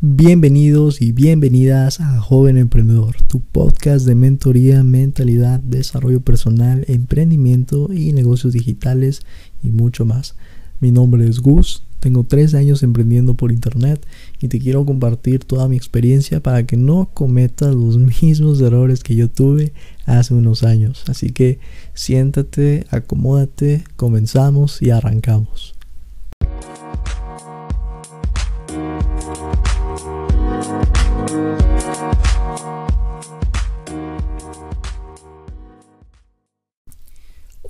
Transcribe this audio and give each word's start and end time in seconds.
Bienvenidos 0.00 1.02
y 1.02 1.10
bienvenidas 1.10 2.00
a 2.00 2.20
Joven 2.20 2.56
Emprendedor, 2.56 3.20
tu 3.22 3.40
podcast 3.40 4.06
de 4.06 4.14
mentoría, 4.14 4.84
mentalidad, 4.84 5.58
desarrollo 5.58 6.20
personal, 6.20 6.84
emprendimiento 6.86 7.92
y 7.92 8.12
negocios 8.12 8.52
digitales 8.52 9.22
y 9.60 9.72
mucho 9.72 10.04
más. 10.04 10.36
Mi 10.78 10.92
nombre 10.92 11.26
es 11.26 11.40
Gus, 11.40 11.82
tengo 11.98 12.22
tres 12.22 12.54
años 12.54 12.84
emprendiendo 12.84 13.34
por 13.34 13.50
internet 13.50 14.06
y 14.40 14.46
te 14.46 14.60
quiero 14.60 14.86
compartir 14.86 15.40
toda 15.40 15.66
mi 15.66 15.76
experiencia 15.76 16.40
para 16.40 16.64
que 16.64 16.76
no 16.76 17.10
cometas 17.12 17.74
los 17.74 17.98
mismos 18.22 18.60
errores 18.60 19.02
que 19.02 19.16
yo 19.16 19.28
tuve 19.28 19.72
hace 20.06 20.32
unos 20.32 20.62
años. 20.62 21.02
Así 21.08 21.30
que 21.30 21.58
siéntate, 21.94 22.86
acomódate, 22.90 23.82
comenzamos 23.96 24.80
y 24.80 24.90
arrancamos. 24.90 25.74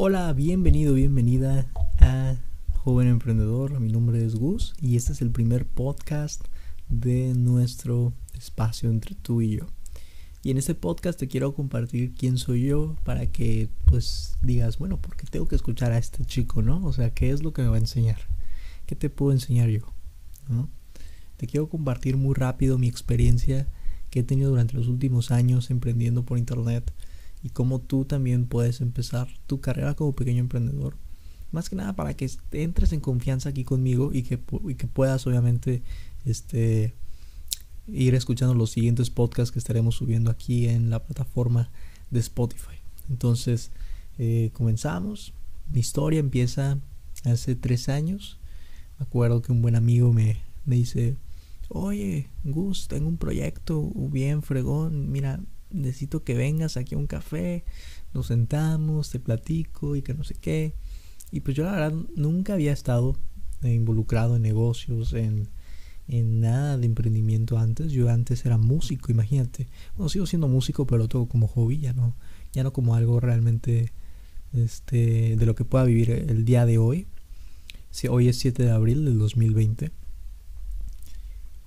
Hola, 0.00 0.32
bienvenido, 0.32 0.94
bienvenida 0.94 1.66
a 1.98 2.36
Joven 2.72 3.08
Emprendedor. 3.08 3.80
Mi 3.80 3.90
nombre 3.90 4.24
es 4.24 4.36
Gus 4.36 4.74
y 4.80 4.94
este 4.94 5.10
es 5.10 5.22
el 5.22 5.32
primer 5.32 5.66
podcast 5.66 6.40
de 6.88 7.34
nuestro 7.34 8.12
espacio 8.32 8.90
entre 8.90 9.16
tú 9.16 9.42
y 9.42 9.56
yo. 9.56 9.66
Y 10.44 10.52
en 10.52 10.56
este 10.56 10.76
podcast 10.76 11.18
te 11.18 11.26
quiero 11.26 11.52
compartir 11.52 12.14
quién 12.14 12.38
soy 12.38 12.62
yo 12.62 12.94
para 13.02 13.26
que 13.26 13.70
pues 13.86 14.38
digas, 14.40 14.78
bueno, 14.78 15.00
¿por 15.00 15.16
qué 15.16 15.26
tengo 15.26 15.48
que 15.48 15.56
escuchar 15.56 15.90
a 15.90 15.98
este 15.98 16.24
chico, 16.24 16.62
no? 16.62 16.80
O 16.86 16.92
sea, 16.92 17.10
¿qué 17.10 17.32
es 17.32 17.42
lo 17.42 17.52
que 17.52 17.62
me 17.62 17.68
va 17.68 17.74
a 17.74 17.80
enseñar? 17.80 18.20
¿Qué 18.86 18.94
te 18.94 19.10
puedo 19.10 19.32
enseñar 19.32 19.68
yo? 19.68 19.80
Te 21.38 21.48
quiero 21.48 21.68
compartir 21.68 22.16
muy 22.16 22.36
rápido 22.36 22.78
mi 22.78 22.86
experiencia 22.86 23.66
que 24.10 24.20
he 24.20 24.22
tenido 24.22 24.50
durante 24.50 24.76
los 24.76 24.86
últimos 24.86 25.32
años 25.32 25.72
emprendiendo 25.72 26.24
por 26.24 26.38
internet 26.38 26.88
y 27.42 27.50
cómo 27.50 27.80
tú 27.80 28.04
también 28.04 28.46
puedes 28.46 28.80
empezar 28.80 29.28
tu 29.46 29.60
carrera 29.60 29.94
como 29.94 30.12
pequeño 30.12 30.40
emprendedor. 30.40 30.96
Más 31.50 31.70
que 31.70 31.76
nada 31.76 31.94
para 31.94 32.14
que 32.14 32.30
entres 32.52 32.92
en 32.92 33.00
confianza 33.00 33.48
aquí 33.48 33.64
conmigo 33.64 34.10
y 34.12 34.22
que, 34.22 34.38
que 34.76 34.86
puedas 34.86 35.26
obviamente 35.26 35.82
este, 36.24 36.94
ir 37.86 38.14
escuchando 38.14 38.54
los 38.54 38.70
siguientes 38.70 39.10
podcasts 39.10 39.52
que 39.52 39.58
estaremos 39.58 39.96
subiendo 39.96 40.30
aquí 40.30 40.68
en 40.68 40.90
la 40.90 41.02
plataforma 41.02 41.70
de 42.10 42.20
Spotify. 42.20 42.76
Entonces, 43.08 43.70
eh, 44.18 44.50
comenzamos. 44.52 45.32
Mi 45.72 45.80
historia 45.80 46.20
empieza 46.20 46.78
hace 47.24 47.54
tres 47.54 47.88
años. 47.88 48.38
Acuerdo 48.98 49.42
que 49.42 49.52
un 49.52 49.62
buen 49.62 49.76
amigo 49.76 50.12
me, 50.12 50.42
me 50.66 50.76
dice, 50.76 51.16
oye, 51.68 52.28
Gus, 52.44 52.88
tengo 52.88 53.08
un 53.08 53.16
proyecto 53.16 53.90
bien 53.94 54.42
fregón. 54.42 55.10
Mira, 55.10 55.40
necesito 55.70 56.24
que 56.24 56.34
vengas 56.34 56.76
aquí 56.76 56.94
a 56.94 56.98
un 56.98 57.06
café, 57.06 57.64
nos 58.14 58.26
sentamos, 58.26 59.10
te 59.10 59.20
platico 59.20 59.96
y 59.96 60.02
que 60.02 60.14
no 60.14 60.24
sé 60.24 60.34
qué. 60.34 60.74
Y 61.30 61.40
pues 61.40 61.56
yo 61.56 61.64
la 61.64 61.72
verdad 61.72 61.92
nunca 62.16 62.54
había 62.54 62.72
estado 62.72 63.16
involucrado 63.62 64.36
en 64.36 64.42
negocios, 64.42 65.12
en, 65.12 65.48
en 66.06 66.40
nada 66.40 66.78
de 66.78 66.86
emprendimiento 66.86 67.58
antes. 67.58 67.92
Yo 67.92 68.08
antes 68.08 68.44
era 68.46 68.56
músico, 68.56 69.12
imagínate. 69.12 69.68
Bueno, 69.96 70.08
sigo 70.08 70.26
siendo 70.26 70.48
músico, 70.48 70.86
pero 70.86 71.08
todo 71.08 71.26
como 71.26 71.48
hobby, 71.48 71.78
ya 71.78 71.92
no, 71.92 72.16
ya 72.52 72.62
no 72.62 72.72
como 72.72 72.94
algo 72.94 73.20
realmente 73.20 73.92
este, 74.52 75.36
de 75.36 75.46
lo 75.46 75.54
que 75.54 75.64
pueda 75.64 75.84
vivir 75.84 76.10
el 76.10 76.44
día 76.44 76.64
de 76.66 76.78
hoy. 76.78 77.06
si 77.90 78.08
hoy 78.08 78.28
es 78.28 78.38
7 78.38 78.64
de 78.64 78.70
abril 78.70 79.04
del 79.04 79.18
2020. 79.18 79.90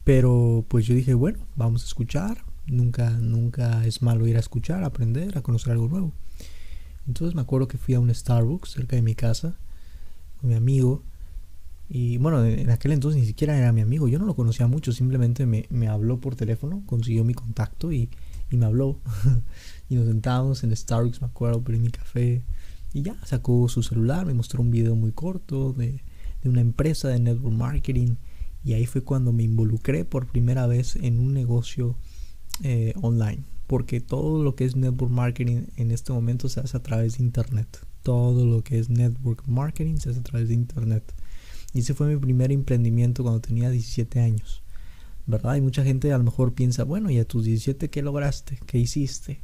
Pero 0.03 0.65
pues 0.67 0.85
yo 0.87 0.95
dije, 0.95 1.13
bueno, 1.13 1.39
vamos 1.55 1.83
a 1.83 1.85
escuchar, 1.85 2.43
Nunca, 2.71 3.09
nunca 3.09 3.85
es 3.85 4.01
malo 4.01 4.25
ir 4.27 4.37
a 4.37 4.39
escuchar, 4.39 4.85
a 4.85 4.87
aprender, 4.87 5.37
a 5.37 5.41
conocer 5.41 5.73
algo 5.73 5.89
nuevo. 5.89 6.13
Entonces 7.05 7.35
me 7.35 7.41
acuerdo 7.41 7.67
que 7.67 7.77
fui 7.77 7.95
a 7.95 7.99
un 7.99 8.13
Starbucks 8.13 8.71
cerca 8.71 8.95
de 8.95 9.01
mi 9.01 9.13
casa 9.13 9.57
con 10.39 10.49
mi 10.49 10.55
amigo. 10.55 11.03
Y 11.89 12.15
bueno, 12.15 12.45
en 12.45 12.69
aquel 12.69 12.93
entonces 12.93 13.19
ni 13.19 13.27
siquiera 13.27 13.57
era 13.57 13.73
mi 13.73 13.81
amigo, 13.81 14.07
yo 14.07 14.19
no 14.19 14.25
lo 14.25 14.37
conocía 14.37 14.67
mucho, 14.67 14.93
simplemente 14.93 15.45
me, 15.45 15.65
me 15.69 15.89
habló 15.89 16.21
por 16.21 16.37
teléfono, 16.37 16.83
consiguió 16.85 17.25
mi 17.25 17.33
contacto 17.33 17.91
y, 17.91 18.09
y 18.49 18.55
me 18.55 18.65
habló. 18.65 19.01
y 19.89 19.95
nos 19.95 20.07
sentábamos 20.07 20.63
en 20.63 20.73
Starbucks, 20.73 21.19
me 21.19 21.27
acuerdo, 21.27 21.61
pedí 21.61 21.79
mi 21.79 21.89
café. 21.89 22.41
Y 22.93 23.01
ya, 23.01 23.17
sacó 23.25 23.67
su 23.67 23.83
celular, 23.83 24.25
me 24.25 24.33
mostró 24.33 24.61
un 24.61 24.71
video 24.71 24.95
muy 24.95 25.11
corto 25.11 25.73
de, 25.73 26.01
de 26.41 26.49
una 26.49 26.61
empresa 26.61 27.09
de 27.09 27.19
network 27.19 27.53
marketing. 27.53 28.15
Y 28.63 28.73
ahí 28.73 28.85
fue 28.85 29.03
cuando 29.03 29.33
me 29.33 29.43
involucré 29.43 30.05
por 30.05 30.27
primera 30.27 30.67
vez 30.67 30.95
en 30.95 31.19
un 31.19 31.33
negocio 31.33 31.97
eh, 32.63 32.93
online. 33.01 33.43
Porque 33.67 34.01
todo 34.01 34.43
lo 34.43 34.55
que 34.55 34.65
es 34.65 34.75
network 34.75 35.11
marketing 35.11 35.63
en 35.77 35.91
este 35.91 36.11
momento 36.11 36.49
se 36.49 36.59
hace 36.59 36.75
a 36.75 36.83
través 36.83 37.17
de 37.17 37.23
internet. 37.23 37.79
Todo 38.03 38.45
lo 38.45 38.63
que 38.63 38.79
es 38.79 38.89
network 38.89 39.47
marketing 39.47 39.97
se 39.97 40.09
hace 40.09 40.19
a 40.19 40.23
través 40.23 40.49
de 40.49 40.55
internet. 40.55 41.13
Y 41.73 41.79
ese 41.79 41.93
fue 41.93 42.07
mi 42.07 42.17
primer 42.19 42.51
emprendimiento 42.51 43.23
cuando 43.23 43.39
tenía 43.39 43.69
17 43.69 44.19
años. 44.19 44.61
¿Verdad? 45.27 45.55
Y 45.55 45.61
mucha 45.61 45.83
gente 45.83 46.11
a 46.11 46.17
lo 46.17 46.23
mejor 46.23 46.53
piensa, 46.53 46.83
bueno, 46.83 47.09
¿y 47.09 47.19
a 47.19 47.25
tus 47.25 47.45
17 47.45 47.89
qué 47.89 48.01
lograste? 48.01 48.59
¿Qué 48.65 48.79
hiciste? 48.79 49.39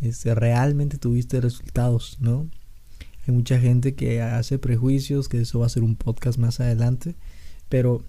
Este, 0.00 0.34
realmente 0.34 0.98
tuviste 0.98 1.40
resultados, 1.40 2.18
¿no? 2.20 2.48
Hay 3.26 3.34
mucha 3.34 3.58
gente 3.60 3.94
que 3.94 4.22
hace 4.22 4.58
prejuicios, 4.58 5.28
que 5.28 5.40
eso 5.40 5.58
va 5.58 5.66
a 5.66 5.70
ser 5.70 5.82
un 5.82 5.96
podcast 5.96 6.38
más 6.38 6.60
adelante, 6.60 7.14
pero 7.68 8.02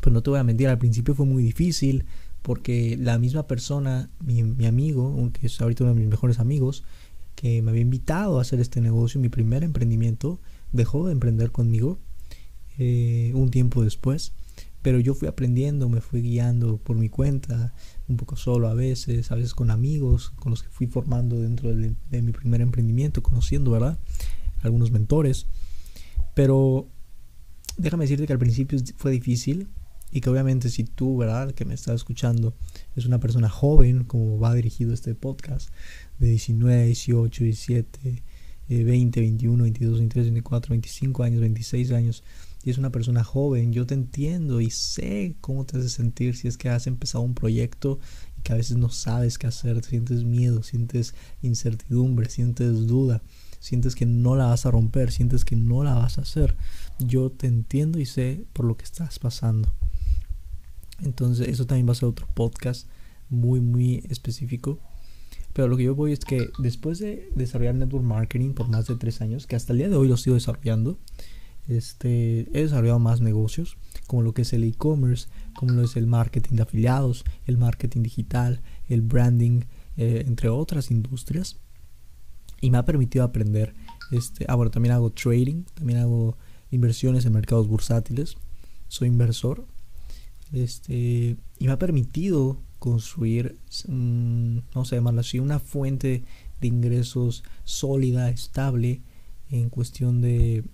pues 0.00 0.12
no 0.14 0.22
te 0.22 0.30
voy 0.30 0.38
a 0.38 0.44
mentir, 0.44 0.68
al 0.68 0.78
principio 0.78 1.14
fue 1.14 1.26
muy 1.26 1.42
difícil, 1.42 2.06
porque 2.42 2.96
la 2.98 3.18
misma 3.18 3.46
persona, 3.46 4.10
mi, 4.24 4.66
amigo, 4.66 5.30
que 5.32 5.46
es 5.46 5.60
ahorita 5.60 5.84
uno 5.84 5.94
de 5.94 6.00
mis 6.00 6.08
mejores 6.08 6.38
amigos, 6.38 6.84
que 7.34 7.62
me 7.62 7.70
había 7.70 7.82
invitado 7.82 8.38
a 8.38 8.42
hacer 8.42 8.60
este 8.60 8.80
negocio, 8.80 9.20
mi 9.20 9.28
primer 9.28 9.62
emprendimiento, 9.64 10.40
dejó 10.72 11.06
de 11.06 11.12
emprender 11.12 11.50
conmigo 11.50 11.98
eh, 12.78 13.32
un 13.34 13.50
tiempo 13.50 13.82
después. 13.82 14.32
Pero 14.82 14.98
yo 14.98 15.12
fui 15.12 15.28
aprendiendo, 15.28 15.90
me 15.90 16.00
fui 16.00 16.22
guiando 16.22 16.78
por 16.78 16.96
mi 16.96 17.10
cuenta, 17.10 17.74
un 18.08 18.16
poco 18.16 18.36
solo 18.36 18.66
a 18.68 18.74
veces, 18.74 19.30
a 19.30 19.34
veces 19.34 19.54
con 19.54 19.70
amigos, 19.70 20.30
con 20.36 20.50
los 20.50 20.62
que 20.62 20.70
fui 20.70 20.86
formando 20.86 21.38
dentro 21.38 21.74
de, 21.74 21.94
de 22.10 22.22
mi 22.22 22.32
primer 22.32 22.62
emprendimiento, 22.62 23.22
conociendo, 23.22 23.70
¿verdad? 23.72 23.98
Algunos 24.62 24.90
mentores. 24.90 25.46
Pero 26.34 26.88
déjame 27.76 28.04
decirte 28.04 28.26
que 28.26 28.32
al 28.32 28.38
principio 28.38 28.78
fue 28.96 29.10
difícil, 29.10 29.68
y 30.12 30.20
que 30.20 30.30
obviamente 30.30 30.70
si 30.70 30.84
tú, 30.84 31.16
¿verdad? 31.16 31.52
Que 31.52 31.64
me 31.64 31.74
estás 31.74 31.96
escuchando, 31.96 32.54
es 32.96 33.06
una 33.06 33.20
persona 33.20 33.48
joven, 33.48 34.04
como 34.04 34.38
va 34.38 34.54
dirigido 34.54 34.92
este 34.92 35.14
podcast, 35.14 35.70
de 36.18 36.28
19, 36.28 36.86
18, 36.86 37.44
17, 37.44 38.22
20, 38.68 39.20
21, 39.20 39.62
22, 39.62 39.98
23, 39.98 40.26
24, 40.26 40.70
25 40.70 41.22
años, 41.22 41.40
26 41.40 41.92
años, 41.92 42.24
y 42.62 42.70
es 42.70 42.78
una 42.78 42.92
persona 42.92 43.24
joven, 43.24 43.72
yo 43.72 43.86
te 43.86 43.94
entiendo 43.94 44.60
y 44.60 44.70
sé 44.70 45.34
cómo 45.40 45.64
te 45.64 45.78
hace 45.78 45.88
sentir 45.88 46.36
si 46.36 46.46
es 46.46 46.58
que 46.58 46.68
has 46.68 46.86
empezado 46.86 47.24
un 47.24 47.34
proyecto 47.34 47.98
y 48.38 48.42
que 48.42 48.52
a 48.52 48.56
veces 48.56 48.76
no 48.76 48.90
sabes 48.90 49.38
qué 49.38 49.46
hacer, 49.46 49.82
sientes 49.82 50.24
miedo, 50.24 50.62
sientes 50.62 51.14
incertidumbre, 51.40 52.28
sientes 52.28 52.86
duda, 52.86 53.22
sientes 53.60 53.94
que 53.94 54.04
no 54.04 54.36
la 54.36 54.46
vas 54.46 54.66
a 54.66 54.70
romper, 54.70 55.10
sientes 55.10 55.44
que 55.44 55.56
no 55.56 55.82
la 55.84 55.94
vas 55.94 56.18
a 56.18 56.22
hacer. 56.22 56.56
Yo 56.98 57.30
te 57.30 57.46
entiendo 57.46 57.98
y 57.98 58.04
sé 58.04 58.44
por 58.52 58.66
lo 58.66 58.76
que 58.76 58.84
estás 58.84 59.18
pasando. 59.18 59.72
Entonces 61.02 61.48
eso 61.48 61.66
también 61.66 61.88
va 61.88 61.92
a 61.92 61.96
ser 61.96 62.08
otro 62.08 62.26
podcast 62.34 62.88
muy, 63.28 63.60
muy 63.60 64.04
específico. 64.08 64.78
Pero 65.52 65.68
lo 65.68 65.76
que 65.76 65.84
yo 65.84 65.94
voy 65.94 66.12
es 66.12 66.20
que 66.20 66.48
después 66.58 66.98
de 66.98 67.28
desarrollar 67.34 67.74
network 67.74 68.04
marketing 68.04 68.54
por 68.54 68.68
más 68.68 68.86
de 68.86 68.96
tres 68.96 69.20
años, 69.20 69.46
que 69.46 69.56
hasta 69.56 69.72
el 69.72 69.78
día 69.78 69.88
de 69.88 69.96
hoy 69.96 70.08
lo 70.08 70.16
sigo 70.16 70.34
desarrollando, 70.34 70.98
este, 71.68 72.40
he 72.52 72.62
desarrollado 72.62 72.98
más 72.98 73.20
negocios, 73.20 73.76
como 74.06 74.22
lo 74.22 74.32
que 74.32 74.42
es 74.42 74.52
el 74.52 74.64
e-commerce, 74.64 75.28
como 75.54 75.72
lo 75.72 75.82
es 75.82 75.96
el 75.96 76.06
marketing 76.06 76.56
de 76.56 76.62
afiliados, 76.62 77.24
el 77.46 77.58
marketing 77.58 78.02
digital, 78.02 78.60
el 78.88 79.02
branding, 79.02 79.62
eh, 79.96 80.24
entre 80.26 80.48
otras 80.48 80.90
industrias. 80.90 81.58
Y 82.60 82.70
me 82.70 82.78
ha 82.78 82.84
permitido 82.84 83.24
aprender, 83.24 83.74
este, 84.12 84.44
ah 84.48 84.54
bueno, 84.54 84.70
también 84.70 84.94
hago 84.94 85.10
trading, 85.10 85.64
también 85.74 86.00
hago 86.00 86.36
inversiones 86.70 87.24
en 87.24 87.32
mercados 87.32 87.68
bursátiles, 87.68 88.36
soy 88.88 89.08
inversor, 89.08 89.66
este, 90.52 91.36
y 91.58 91.66
me 91.66 91.72
ha 91.72 91.78
permitido 91.78 92.58
construir, 92.78 93.58
no 93.88 94.84
sé, 94.84 94.96
llamarlo 94.96 95.20
así, 95.20 95.38
una 95.38 95.58
fuente 95.58 96.24
de 96.60 96.68
ingresos 96.68 97.44
sólida, 97.64 98.30
estable, 98.30 99.02
en 99.50 99.68
cuestión 99.68 100.20
de, 100.20 100.64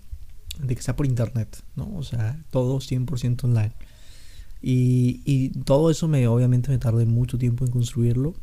de 0.61 0.75
que 0.75 0.81
sea 0.81 0.95
por 0.95 1.05
internet, 1.05 1.63
¿no? 1.75 1.91
O 1.95 2.03
sea, 2.03 2.43
todo 2.51 2.77
100% 2.77 3.43
online. 3.43 3.73
Y, 4.61 5.21
y, 5.25 5.49
todo 5.49 5.91
eso 5.91 6.07
me 6.07 6.27
obviamente 6.27 6.69
me 6.69 6.77
tardé 6.77 7.05
mucho 7.05 7.37
tiempo 7.37 7.65
en 7.65 7.71
construirlo 7.71 8.33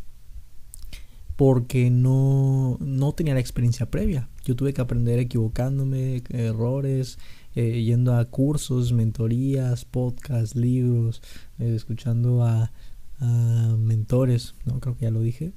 porque 1.36 1.90
no, 1.90 2.78
no 2.80 3.12
tenía 3.12 3.34
la 3.34 3.40
experiencia 3.40 3.90
previa. 3.90 4.28
Yo 4.44 4.54
tuve 4.54 4.72
que 4.72 4.80
aprender 4.80 5.18
equivocándome, 5.18 6.22
errores, 6.28 7.18
eh, 7.54 7.82
yendo 7.82 8.14
a 8.14 8.24
cursos, 8.24 8.92
mentorías, 8.92 9.84
podcasts, 9.84 10.56
libros, 10.56 11.22
eh, 11.58 11.74
escuchando 11.74 12.42
a, 12.42 12.72
a, 13.20 13.76
mentores, 13.78 14.54
¿no? 14.64 14.80
Creo 14.80 14.96
que 14.96 15.04
ya 15.04 15.10
lo 15.10 15.20
dije. 15.20 15.52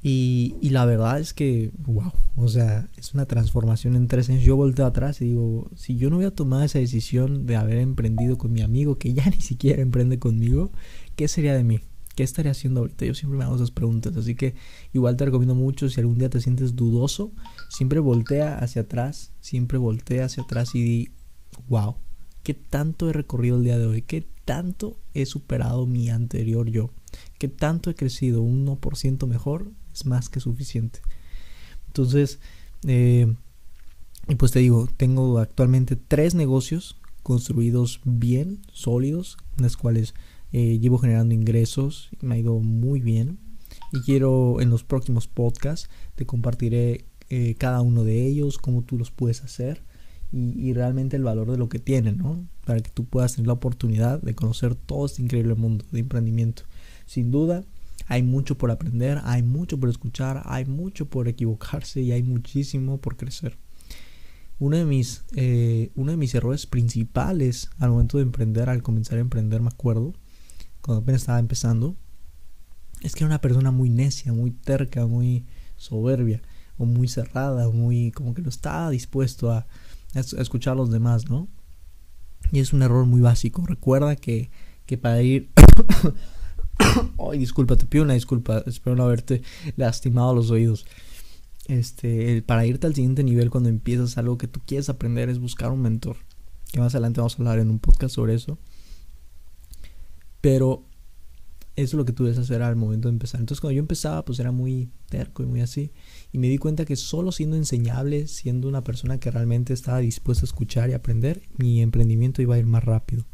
Y, 0.00 0.54
y, 0.60 0.70
la 0.70 0.84
verdad 0.84 1.18
es 1.18 1.34
que, 1.34 1.72
wow, 1.78 2.12
o 2.36 2.46
sea, 2.46 2.88
es 2.96 3.14
una 3.14 3.26
transformación 3.26 3.96
en 3.96 4.06
tres 4.06 4.30
años. 4.30 4.44
Yo 4.44 4.54
volteo 4.54 4.86
atrás 4.86 5.20
y 5.20 5.30
digo, 5.30 5.68
si 5.74 5.96
yo 5.96 6.08
no 6.08 6.18
hubiera 6.18 6.34
tomado 6.34 6.62
esa 6.62 6.78
decisión 6.78 7.46
de 7.46 7.56
haber 7.56 7.78
emprendido 7.78 8.38
con 8.38 8.52
mi 8.52 8.60
amigo, 8.62 8.96
que 8.96 9.12
ya 9.12 9.26
ni 9.30 9.40
siquiera 9.40 9.82
emprende 9.82 10.20
conmigo, 10.20 10.70
¿qué 11.16 11.26
sería 11.26 11.54
de 11.54 11.64
mí? 11.64 11.80
¿Qué 12.18 12.24
estaría 12.24 12.50
haciendo 12.50 12.80
ahorita? 12.80 13.04
Yo 13.04 13.14
siempre 13.14 13.38
me 13.38 13.44
hago 13.44 13.54
esas 13.54 13.70
preguntas, 13.70 14.16
así 14.16 14.34
que 14.34 14.56
igual 14.92 15.16
te 15.16 15.24
recomiendo 15.24 15.54
mucho, 15.54 15.88
si 15.88 16.00
algún 16.00 16.18
día 16.18 16.28
te 16.28 16.40
sientes 16.40 16.74
dudoso, 16.74 17.30
siempre 17.68 18.00
voltea 18.00 18.58
hacia 18.58 18.82
atrás, 18.82 19.30
siempre 19.40 19.78
voltea 19.78 20.24
hacia 20.24 20.42
atrás 20.42 20.74
y 20.74 20.82
di, 20.82 21.10
wow, 21.68 21.94
¿qué 22.42 22.54
tanto 22.54 23.08
he 23.08 23.12
recorrido 23.12 23.58
el 23.58 23.62
día 23.62 23.78
de 23.78 23.86
hoy? 23.86 24.02
¿Qué 24.02 24.26
tanto 24.44 24.98
he 25.14 25.26
superado 25.26 25.86
mi 25.86 26.10
anterior 26.10 26.68
yo? 26.68 26.90
¿Qué 27.38 27.46
tanto 27.46 27.88
he 27.88 27.94
crecido? 27.94 28.42
Un 28.42 28.66
1% 28.66 29.28
mejor 29.28 29.70
es 29.94 30.04
más 30.04 30.28
que 30.28 30.40
suficiente. 30.40 30.98
Entonces, 31.86 32.40
eh, 32.84 33.32
y 34.26 34.34
pues 34.34 34.50
te 34.50 34.58
digo, 34.58 34.88
tengo 34.96 35.38
actualmente 35.38 35.94
tres 35.94 36.34
negocios 36.34 36.96
construidos 37.22 38.00
bien, 38.02 38.58
sólidos, 38.72 39.36
en 39.56 39.62
los 39.62 39.76
cuales 39.76 40.14
eh, 40.52 40.78
llevo 40.78 40.98
generando 40.98 41.34
ingresos, 41.34 42.10
me 42.20 42.34
ha 42.34 42.38
ido 42.38 42.58
muy 42.60 43.00
bien. 43.00 43.38
Y 43.92 44.00
quiero 44.00 44.60
en 44.60 44.70
los 44.70 44.84
próximos 44.84 45.28
podcasts 45.28 45.88
te 46.14 46.26
compartiré 46.26 47.06
eh, 47.30 47.54
cada 47.58 47.80
uno 47.80 48.04
de 48.04 48.26
ellos, 48.26 48.58
cómo 48.58 48.82
tú 48.82 48.98
los 48.98 49.10
puedes 49.10 49.42
hacer 49.42 49.82
y, 50.32 50.60
y, 50.60 50.72
realmente 50.74 51.16
el 51.16 51.22
valor 51.22 51.50
de 51.50 51.58
lo 51.58 51.68
que 51.68 51.78
tienen, 51.78 52.18
¿no? 52.18 52.46
Para 52.66 52.80
que 52.80 52.90
tú 52.90 53.04
puedas 53.06 53.34
tener 53.34 53.46
la 53.46 53.54
oportunidad 53.54 54.20
de 54.20 54.34
conocer 54.34 54.74
todo 54.74 55.06
este 55.06 55.22
increíble 55.22 55.54
mundo 55.54 55.84
de 55.90 56.00
emprendimiento. 56.00 56.64
Sin 57.06 57.30
duda, 57.30 57.64
hay 58.06 58.22
mucho 58.22 58.56
por 58.56 58.70
aprender, 58.70 59.20
hay 59.24 59.42
mucho 59.42 59.78
por 59.78 59.88
escuchar, 59.88 60.42
hay 60.46 60.64
mucho 60.64 61.08
por 61.08 61.28
equivocarse 61.28 62.00
y 62.00 62.12
hay 62.12 62.22
muchísimo 62.22 62.98
por 62.98 63.16
crecer. 63.16 63.58
Uno 64.58 64.76
de 64.76 64.84
mis, 64.84 65.24
eh, 65.36 65.90
uno 65.94 66.10
de 66.10 66.16
mis 66.16 66.34
errores 66.34 66.66
principales 66.66 67.70
al 67.78 67.90
momento 67.90 68.18
de 68.18 68.24
emprender, 68.24 68.68
al 68.68 68.82
comenzar 68.82 69.18
a 69.18 69.20
emprender, 69.20 69.60
me 69.60 69.68
acuerdo, 69.68 70.14
cuando 70.88 71.02
apenas 71.02 71.20
estaba 71.20 71.38
empezando, 71.38 71.96
es 73.02 73.14
que 73.14 73.22
era 73.22 73.26
una 73.26 73.42
persona 73.42 73.70
muy 73.70 73.90
necia, 73.90 74.32
muy 74.32 74.52
terca, 74.52 75.04
muy 75.04 75.44
soberbia, 75.76 76.40
o 76.78 76.86
muy 76.86 77.08
cerrada, 77.08 77.68
muy 77.68 78.10
como 78.12 78.32
que 78.32 78.40
no 78.40 78.48
estaba 78.48 78.88
dispuesto 78.88 79.52
a, 79.52 79.66
escuchar 80.14 80.72
a 80.72 80.76
los 80.76 80.90
demás, 80.90 81.28
¿no? 81.28 81.46
Y 82.52 82.60
es 82.60 82.72
un 82.72 82.80
error 82.80 83.04
muy 83.04 83.20
básico. 83.20 83.66
Recuerda 83.66 84.16
que, 84.16 84.50
que 84.86 84.96
para 84.96 85.20
ir... 85.20 85.50
Ay, 87.18 87.38
disculpa, 87.38 87.76
te 87.76 87.84
pido 87.84 88.04
una 88.04 88.14
disculpa. 88.14 88.62
Espero 88.64 88.96
no 88.96 89.02
haberte 89.02 89.42
lastimado 89.76 90.34
los 90.34 90.50
oídos. 90.50 90.86
Este, 91.66 92.40
para 92.40 92.64
irte 92.64 92.86
al 92.86 92.94
siguiente 92.94 93.22
nivel 93.24 93.50
cuando 93.50 93.68
empiezas 93.68 94.16
algo 94.16 94.38
que 94.38 94.48
tú 94.48 94.62
quieres 94.64 94.88
aprender 94.88 95.28
es 95.28 95.38
buscar 95.38 95.70
un 95.70 95.82
mentor. 95.82 96.16
Que 96.72 96.80
más 96.80 96.94
adelante 96.94 97.20
vamos 97.20 97.34
a 97.34 97.42
hablar 97.42 97.58
en 97.58 97.68
un 97.68 97.78
podcast 97.78 98.14
sobre 98.14 98.32
eso. 98.32 98.58
Pero 100.48 100.82
eso 101.76 101.88
es 101.88 101.92
lo 101.92 102.06
que 102.06 102.14
tú 102.14 102.24
debes 102.24 102.38
hacer 102.38 102.62
al 102.62 102.74
momento 102.74 103.08
de 103.08 103.12
empezar. 103.12 103.38
Entonces 103.38 103.60
cuando 103.60 103.74
yo 103.74 103.80
empezaba 103.80 104.24
pues 104.24 104.40
era 104.40 104.50
muy 104.50 104.88
terco 105.10 105.42
y 105.42 105.46
muy 105.46 105.60
así. 105.60 105.92
Y 106.32 106.38
me 106.38 106.48
di 106.48 106.56
cuenta 106.56 106.86
que 106.86 106.96
solo 106.96 107.32
siendo 107.32 107.54
enseñable, 107.54 108.26
siendo 108.28 108.66
una 108.66 108.82
persona 108.82 109.20
que 109.20 109.30
realmente 109.30 109.74
estaba 109.74 109.98
dispuesta 109.98 110.44
a 110.44 110.48
escuchar 110.48 110.88
y 110.88 110.94
aprender, 110.94 111.42
mi 111.58 111.82
emprendimiento 111.82 112.40
iba 112.40 112.54
a 112.54 112.58
ir 112.58 112.64
más 112.64 112.82
rápido. 112.82 113.26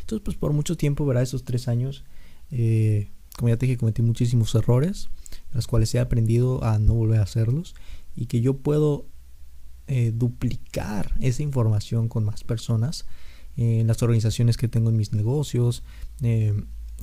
Entonces 0.00 0.24
pues 0.24 0.38
por 0.38 0.54
mucho 0.54 0.74
tiempo, 0.74 1.04
¿verdad? 1.04 1.24
Esos 1.24 1.44
tres 1.44 1.68
años, 1.68 2.02
eh, 2.50 3.10
como 3.36 3.50
ya 3.50 3.58
te 3.58 3.66
dije, 3.66 3.76
cometí 3.76 4.00
muchísimos 4.00 4.54
errores, 4.54 5.10
los 5.52 5.66
cuales 5.66 5.94
he 5.94 6.00
aprendido 6.00 6.64
a 6.64 6.78
no 6.78 6.94
volver 6.94 7.20
a 7.20 7.24
hacerlos. 7.24 7.74
Y 8.16 8.24
que 8.24 8.40
yo 8.40 8.56
puedo 8.56 9.04
eh, 9.86 10.12
duplicar 10.14 11.12
esa 11.20 11.42
información 11.42 12.08
con 12.08 12.24
más 12.24 12.42
personas 12.42 13.04
en 13.56 13.86
las 13.86 14.02
organizaciones 14.02 14.56
que 14.56 14.68
tengo 14.68 14.90
en 14.90 14.96
mis 14.96 15.12
negocios, 15.12 15.82
eh, 16.22 16.54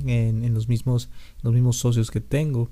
en, 0.06 0.53
los, 0.53 0.68
mismos, 0.68 1.09
los 1.42 1.53
mismos 1.53 1.77
socios 1.77 2.12
que 2.12 2.21
tengo 2.21 2.69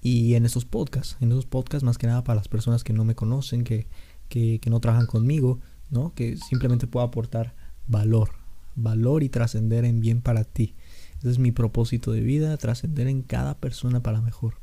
y 0.00 0.34
en 0.34 0.44
estos 0.44 0.64
podcasts, 0.64 1.16
en 1.20 1.30
esos 1.30 1.46
podcasts 1.46 1.84
más 1.84 1.98
que 1.98 2.06
nada 2.06 2.24
para 2.24 2.36
las 2.36 2.48
personas 2.48 2.82
que 2.84 2.92
no 2.92 3.04
me 3.04 3.14
conocen, 3.14 3.64
que, 3.64 3.86
que, 4.28 4.60
no 4.68 4.80
trabajan 4.80 5.06
conmigo, 5.06 5.60
¿no? 5.90 6.14
que 6.14 6.36
simplemente 6.36 6.86
puedo 6.86 7.06
aportar 7.06 7.54
valor, 7.86 8.30
valor 8.74 9.22
y 9.22 9.28
trascender 9.28 9.84
en 9.84 10.00
bien 10.00 10.22
para 10.22 10.44
ti. 10.44 10.74
Ese 11.18 11.30
es 11.30 11.38
mi 11.38 11.52
propósito 11.52 12.10
de 12.12 12.20
vida, 12.20 12.56
trascender 12.56 13.06
en 13.06 13.22
cada 13.22 13.58
persona 13.58 14.02
para 14.02 14.20
mejor. 14.20 14.54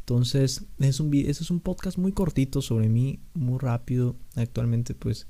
Entonces, 0.00 0.64
es 0.78 1.00
un, 1.00 1.12
es 1.14 1.50
un 1.50 1.60
podcast 1.60 1.98
muy 1.98 2.12
cortito 2.12 2.62
sobre 2.62 2.88
mí, 2.88 3.20
muy 3.34 3.58
rápido. 3.58 4.16
Actualmente, 4.36 4.94
pues, 4.94 5.26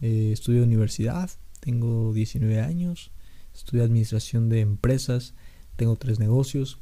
eh, 0.00 0.30
estudio 0.32 0.62
universidad, 0.62 1.30
tengo 1.60 2.12
19 2.12 2.60
años, 2.60 3.10
estudio 3.54 3.84
administración 3.84 4.48
de 4.48 4.60
empresas, 4.60 5.34
tengo 5.76 5.96
tres 5.96 6.18
negocios 6.18 6.78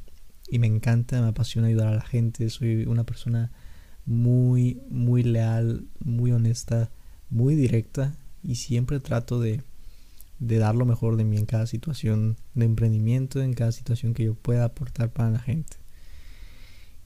y 0.49 0.59
me 0.59 0.67
encanta, 0.67 1.21
me 1.21 1.27
apasiona 1.27 1.67
ayudar 1.67 1.87
a 1.87 1.95
la 1.95 2.01
gente, 2.01 2.49
soy 2.49 2.85
una 2.85 3.03
persona 3.03 3.51
muy, 4.05 4.81
muy 4.89 5.23
leal, 5.23 5.85
muy 5.99 6.31
honesta, 6.31 6.91
muy 7.29 7.55
directa 7.55 8.15
y 8.43 8.55
siempre 8.55 8.99
trato 8.99 9.39
de, 9.39 9.61
de 10.39 10.57
dar 10.57 10.75
lo 10.75 10.85
mejor 10.85 11.17
de 11.17 11.25
mí 11.25 11.37
en 11.37 11.45
cada 11.45 11.67
situación 11.67 12.37
de 12.53 12.65
emprendimiento, 12.65 13.41
en 13.41 13.53
cada 13.53 13.71
situación 13.71 14.13
que 14.13 14.23
yo 14.23 14.35
pueda 14.35 14.65
aportar 14.65 15.11
para 15.11 15.31
la 15.31 15.39
gente. 15.39 15.77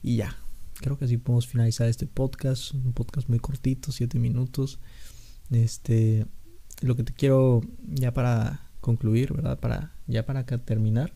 Y 0.02 0.16
ya, 0.16 0.36
creo 0.74 0.98
que 0.98 1.04
así 1.04 1.16
podemos 1.16 1.46
finalizar 1.46 1.88
este 1.88 2.06
podcast, 2.06 2.74
un 2.74 2.92
podcast 2.92 3.28
muy 3.28 3.38
cortito, 3.38 3.92
siete 3.92 4.18
minutos. 4.18 4.78
Este, 5.50 6.26
lo 6.80 6.96
que 6.96 7.04
te 7.04 7.12
quiero 7.12 7.62
ya 7.86 8.12
para 8.12 8.66
concluir, 8.80 9.32
¿verdad? 9.32 9.58
Para 9.58 9.92
ya 10.06 10.26
para 10.26 10.44
terminar, 10.44 11.14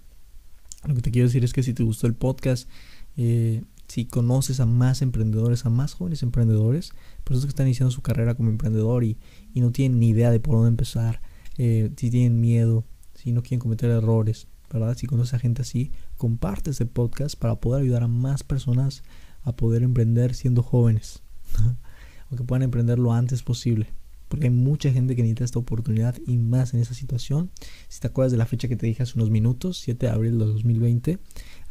lo 0.87 0.95
que 0.95 1.03
te 1.03 1.11
quiero 1.11 1.29
decir 1.29 1.45
es 1.45 1.53
que 1.53 1.63
si 1.63 1.75
te 1.75 1.83
gustó 1.83 2.07
el 2.07 2.15
podcast, 2.15 2.69
eh, 3.17 3.65
si 3.89 4.07
conoces 4.07 4.61
a 4.61 4.67
más 4.67 5.03
emprendedores, 5.03 5.67
a 5.67 5.71
más 5.71 5.95
jóvenes 5.95 6.23
emprendedores, 6.23 6.93
personas 7.25 7.47
que 7.47 7.51
están 7.51 7.67
iniciando 7.67 7.91
su 7.91 8.03
carrera 8.03 8.35
como 8.35 8.51
emprendedor 8.51 9.05
y, 9.05 9.19
y 9.53 9.61
no 9.61 9.73
tienen 9.73 9.99
ni 9.99 10.11
idea 10.11 10.31
de 10.31 10.41
por 10.41 10.57
dónde 10.57 10.69
empezar, 10.69 11.21
eh, 11.59 11.91
si 11.97 12.11
tienen 12.11 12.41
miedo, 12.41 12.85
si 13.15 13.33
no 13.33 13.43
quieren 13.43 13.61
cometer 13.61 13.91
errores, 13.91 14.49
¿verdad? 14.73 14.97
Si 14.97 15.07
conoces 15.07 15.35
a 15.35 15.39
gente 15.39 15.63
así, 15.63 15.91
comparte 16.17 16.71
este 16.71 16.87
podcast 16.87 17.37
para 17.39 17.57
poder 17.57 17.83
ayudar 17.83 18.03
a 18.03 18.09
más 18.09 18.43
personas 18.43 19.03
a 19.43 19.55
poder 19.55 19.83
emprender 19.83 20.35
siendo 20.35 20.63
jóvenes, 20.63 21.23
o 22.31 22.37
que 22.37 22.45
puedan 22.45 22.63
emprender 22.63 22.99
lo 22.99 23.13
antes 23.13 23.43
posible 23.43 23.89
porque 24.29 24.47
hay 24.47 24.51
mucha 24.53 24.91
gente 24.93 25.15
que 25.15 25.23
necesita 25.23 25.45
esta 25.45 25.59
oportunidad 25.59 26.17
y 26.27 26.39
más 26.39 26.75
en 26.75 26.81
esa 26.81 26.95
situación. 26.95 27.51
Si 27.89 28.01
te 28.01 28.09
acuerdas 28.09 28.33
de 28.33 28.39
la 28.39 28.47
fecha 28.47 28.69
que 28.69 28.77
te 28.77 28.87
dije 28.87 29.03
hace 29.03 29.13
unos 29.17 29.31
minutos, 29.31 29.79
7 29.79 30.07
de 30.07 30.13
abril 30.13 30.39
de 30.39 30.47
2020, 30.47 31.19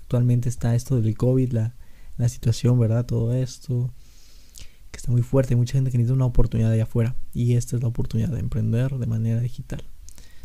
actualmente 0.01 0.49
está 0.49 0.75
esto 0.75 0.99
del 0.99 1.17
COVID, 1.17 1.51
la, 1.51 1.75
la 2.17 2.29
situación, 2.29 2.79
¿verdad? 2.79 3.05
Todo 3.05 3.33
esto 3.33 3.93
que 4.91 4.97
está 4.97 5.11
muy 5.11 5.23
fuerte, 5.23 5.53
hay 5.53 5.57
mucha 5.57 5.73
gente 5.73 5.91
que 5.91 5.97
necesita 5.97 6.15
una 6.15 6.25
oportunidad 6.25 6.71
allá 6.71 6.83
afuera 6.83 7.15
y 7.33 7.55
esta 7.55 7.75
es 7.75 7.81
la 7.81 7.89
oportunidad 7.89 8.29
de 8.29 8.39
emprender 8.39 8.97
de 8.97 9.07
manera 9.07 9.41
digital. 9.41 9.83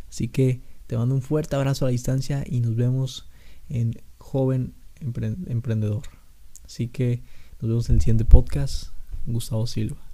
Así 0.09 0.27
que 0.29 0.61
te 0.89 0.97
mando 0.97 1.15
un 1.15 1.23
fuerte 1.23 1.55
abrazo 1.55 1.85
a 1.85 1.89
la 1.89 1.93
distancia 1.93 2.45
y 2.45 2.61
nos 2.61 2.75
vemos 2.75 3.29
en 3.69 3.95
Joven 4.19 4.75
Emprendedor. 5.01 6.03
Así 6.65 6.89
que 6.89 7.23
nos 7.61 7.69
vemos 7.69 7.89
en 7.91 7.97
el 7.97 8.01
siguiente 8.01 8.25
podcast. 8.25 8.89
Gustavo 9.27 9.67
Silva. 9.67 10.10